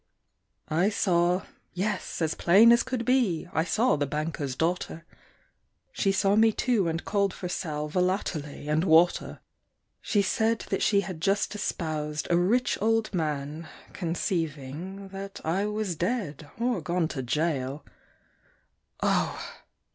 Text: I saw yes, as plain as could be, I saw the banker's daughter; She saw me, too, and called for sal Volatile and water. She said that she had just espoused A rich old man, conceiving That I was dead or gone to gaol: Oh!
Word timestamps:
I 0.67 0.89
saw 0.89 1.43
yes, 1.75 2.23
as 2.23 2.33
plain 2.33 2.71
as 2.71 2.81
could 2.81 3.05
be, 3.05 3.47
I 3.53 3.63
saw 3.63 3.97
the 3.97 4.07
banker's 4.07 4.55
daughter; 4.55 5.05
She 5.91 6.11
saw 6.11 6.35
me, 6.35 6.51
too, 6.51 6.87
and 6.87 7.05
called 7.05 7.35
for 7.35 7.47
sal 7.47 7.87
Volatile 7.87 8.43
and 8.47 8.83
water. 8.83 9.41
She 10.01 10.23
said 10.23 10.61
that 10.71 10.81
she 10.81 11.01
had 11.01 11.21
just 11.21 11.53
espoused 11.53 12.25
A 12.31 12.35
rich 12.39 12.79
old 12.81 13.13
man, 13.13 13.69
conceiving 13.93 15.09
That 15.09 15.39
I 15.45 15.67
was 15.67 15.95
dead 15.95 16.49
or 16.57 16.81
gone 16.81 17.07
to 17.09 17.21
gaol: 17.21 17.85
Oh! 19.03 19.53